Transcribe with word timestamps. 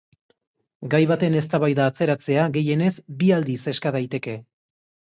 Gai 0.93 1.01
baten 1.11 1.35
eztabaida 1.43 1.87
atzeratzea 1.91 2.49
gehienez 2.57 2.91
bi 3.21 3.33
aldiz 3.39 3.63
eska 3.75 3.95
daiteke. 3.99 4.41